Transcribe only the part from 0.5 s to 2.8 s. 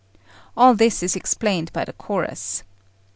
All this is explained by the chorus.